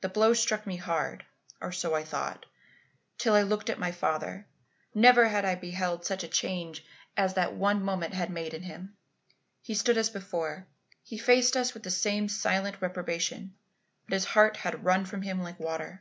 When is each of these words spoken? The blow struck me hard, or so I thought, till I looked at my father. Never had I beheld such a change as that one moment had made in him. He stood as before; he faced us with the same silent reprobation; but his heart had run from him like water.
The 0.00 0.08
blow 0.08 0.32
struck 0.32 0.66
me 0.66 0.76
hard, 0.76 1.26
or 1.60 1.70
so 1.70 1.94
I 1.94 2.02
thought, 2.02 2.46
till 3.18 3.34
I 3.34 3.42
looked 3.42 3.68
at 3.68 3.78
my 3.78 3.92
father. 3.92 4.46
Never 4.94 5.28
had 5.28 5.44
I 5.44 5.54
beheld 5.54 6.06
such 6.06 6.24
a 6.24 6.28
change 6.28 6.82
as 7.14 7.34
that 7.34 7.52
one 7.54 7.82
moment 7.84 8.14
had 8.14 8.30
made 8.30 8.54
in 8.54 8.62
him. 8.62 8.96
He 9.60 9.74
stood 9.74 9.98
as 9.98 10.08
before; 10.08 10.66
he 11.02 11.18
faced 11.18 11.58
us 11.58 11.74
with 11.74 11.82
the 11.82 11.90
same 11.90 12.26
silent 12.30 12.80
reprobation; 12.80 13.54
but 14.08 14.14
his 14.14 14.24
heart 14.24 14.56
had 14.56 14.82
run 14.82 15.04
from 15.04 15.20
him 15.20 15.42
like 15.42 15.60
water. 15.60 16.00